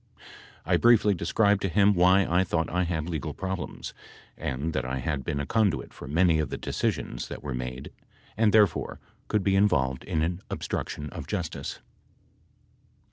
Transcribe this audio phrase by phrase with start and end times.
[0.65, 3.93] "I briefly described to him why I thought I had legal problems,
[4.35, 7.91] and that I had been a conduit for many of the decisions that were made
[8.35, 11.81] and, therefore, could be involved in an obstruction of justice."